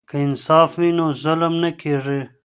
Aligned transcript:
که 0.09 0.15
انصاف 0.25 0.71
وي 0.79 0.89
نو 0.97 1.05
ظلم 1.23 1.53
نه 1.63 1.71
کیږي. 1.81 2.19